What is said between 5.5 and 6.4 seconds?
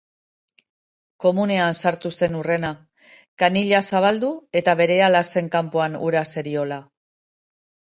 kanpoan ura